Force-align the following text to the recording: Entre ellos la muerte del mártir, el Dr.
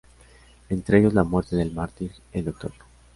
Entre 0.69 0.97
ellos 0.97 1.13
la 1.13 1.23
muerte 1.23 1.55
del 1.55 1.73
mártir, 1.73 2.11
el 2.33 2.45
Dr. 2.45 2.73